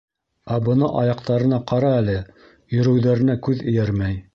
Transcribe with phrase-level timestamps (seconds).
[0.55, 2.19] Ә бына аяҡтарына ҡара әле,
[2.79, 4.25] йөрөүҙәренә күҙ эйәрмәй.